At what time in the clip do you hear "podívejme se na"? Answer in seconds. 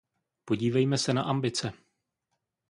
0.45-1.23